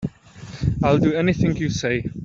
I'll 0.81 0.97
do 0.97 1.13
anything 1.13 1.55
you 1.57 1.69
say. 1.69 2.05